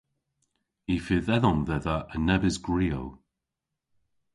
Y 0.93 0.95
fydh 1.09 1.29
edhom 1.37 1.59
dhedha 1.67 1.95
a 2.13 2.15
nebes 2.27 2.55
gwriow. 2.65 3.07